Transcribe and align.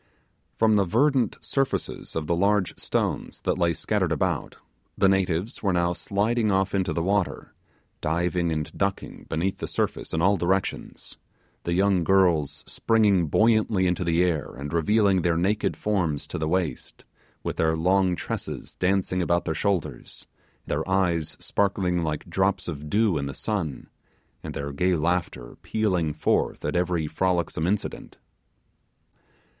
From 0.55 0.77
the 0.77 0.83
verdant 0.83 1.37
surfaces 1.41 2.15
of 2.15 2.25
the 2.25 2.35
large 2.35 2.73
stones 2.79 3.41
that 3.41 3.59
lay 3.59 3.71
scattered 3.71 4.11
about, 4.11 4.57
the 4.97 5.07
natives 5.07 5.61
were 5.61 5.73
now 5.73 5.93
sliding 5.93 6.49
off 6.51 6.73
into 6.73 6.91
the 6.91 7.03
water, 7.03 7.53
diving 8.01 8.51
and 8.51 8.75
ducking 8.75 9.27
beneath 9.29 9.59
the 9.59 9.67
surface 9.67 10.11
in 10.11 10.19
all 10.19 10.37
directions 10.37 11.19
the 11.65 11.73
young 11.75 12.03
girls 12.03 12.63
springing 12.65 13.27
buoyantly 13.27 13.85
into 13.85 14.03
the 14.03 14.23
air, 14.23 14.51
and 14.55 14.73
revealing 14.73 15.21
their 15.21 15.37
naked 15.37 15.77
forms 15.77 16.25
to 16.25 16.39
the 16.39 16.47
waist, 16.49 17.05
with 17.43 17.57
their 17.57 17.77
long 17.77 18.15
tresses 18.15 18.73
dancing 18.73 19.21
about 19.21 19.45
their 19.45 19.53
shoulders, 19.53 20.25
their 20.65 20.89
eyes 20.89 21.37
sparkling 21.39 22.03
like 22.03 22.27
drops 22.27 22.67
of 22.67 22.89
dew 22.89 23.19
in 23.19 23.27
the 23.27 23.35
sun, 23.35 23.87
and 24.43 24.55
their 24.55 24.71
gay 24.71 24.95
laughter 24.95 25.57
pealing 25.61 26.11
forth 26.11 26.65
at 26.65 26.75
every 26.75 27.05
frolicsome 27.05 27.67
incident. 27.67 28.17